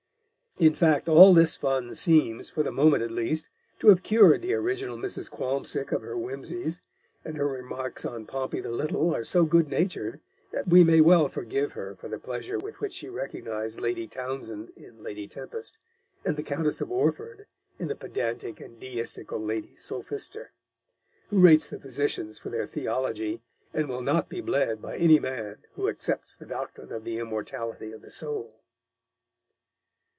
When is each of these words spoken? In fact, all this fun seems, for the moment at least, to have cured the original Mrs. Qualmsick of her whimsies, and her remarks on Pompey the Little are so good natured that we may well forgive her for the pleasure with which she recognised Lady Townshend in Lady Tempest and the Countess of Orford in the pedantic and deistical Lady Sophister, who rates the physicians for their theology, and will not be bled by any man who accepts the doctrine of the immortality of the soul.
In 0.59 0.75
fact, 0.75 1.09
all 1.09 1.33
this 1.33 1.55
fun 1.55 1.95
seems, 1.95 2.47
for 2.49 2.61
the 2.61 2.73
moment 2.73 3.01
at 3.01 3.09
least, 3.09 3.49
to 3.79 3.87
have 3.87 4.03
cured 4.03 4.43
the 4.43 4.53
original 4.53 4.95
Mrs. 4.95 5.31
Qualmsick 5.31 5.91
of 5.91 6.03
her 6.03 6.13
whimsies, 6.15 6.79
and 7.25 7.35
her 7.35 7.47
remarks 7.47 8.05
on 8.05 8.27
Pompey 8.27 8.59
the 8.59 8.69
Little 8.69 9.15
are 9.15 9.23
so 9.23 9.43
good 9.45 9.69
natured 9.69 10.19
that 10.51 10.67
we 10.67 10.83
may 10.83 11.01
well 11.01 11.29
forgive 11.29 11.71
her 11.71 11.95
for 11.95 12.09
the 12.09 12.19
pleasure 12.19 12.59
with 12.59 12.79
which 12.79 12.93
she 12.93 13.09
recognised 13.09 13.79
Lady 13.81 14.05
Townshend 14.05 14.71
in 14.75 15.01
Lady 15.01 15.27
Tempest 15.27 15.79
and 16.23 16.37
the 16.37 16.43
Countess 16.43 16.79
of 16.79 16.91
Orford 16.91 17.47
in 17.79 17.87
the 17.87 17.95
pedantic 17.95 18.59
and 18.61 18.79
deistical 18.79 19.39
Lady 19.43 19.75
Sophister, 19.77 20.51
who 21.29 21.39
rates 21.39 21.69
the 21.69 21.79
physicians 21.79 22.37
for 22.37 22.49
their 22.51 22.67
theology, 22.67 23.41
and 23.73 23.89
will 23.89 24.01
not 24.01 24.29
be 24.29 24.41
bled 24.41 24.79
by 24.79 24.95
any 24.97 25.17
man 25.19 25.57
who 25.73 25.87
accepts 25.87 26.35
the 26.35 26.45
doctrine 26.45 26.91
of 26.91 27.03
the 27.03 27.17
immortality 27.17 27.91
of 27.91 28.03
the 28.03 28.11
soul. 28.11 28.57